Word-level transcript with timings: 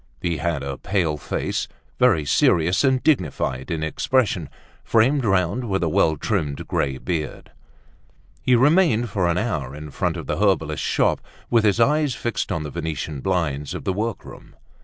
He 0.19 0.37
had 0.37 0.63
a 0.63 0.79
pale 0.79 1.15
face, 1.15 1.67
very 1.99 2.25
serous 2.25 2.83
and 2.83 3.03
dignified 3.03 3.69
in 3.69 3.83
expression, 3.83 4.49
framed 4.83 5.23
round 5.23 5.69
with 5.69 5.83
a 5.83 5.89
well 5.89 6.17
trimmed 6.17 6.67
grey 6.67 6.97
beard. 6.97 7.51
He 8.41 8.55
remained 8.55 9.11
for 9.11 9.27
an 9.27 9.37
hour 9.37 9.75
in 9.75 9.91
front 9.91 10.17
of 10.17 10.27
a 10.27 10.37
herbalist's 10.39 10.83
shop 10.87 11.21
with 11.51 11.63
his 11.63 11.79
eyes 11.79 12.15
fixed 12.15 12.51
on 12.51 12.63
the 12.63 12.71
Venetian 12.71 13.19
blinds 13.21 13.75
of 13.75 13.83
the 13.83 13.93
workroom. 13.93 14.55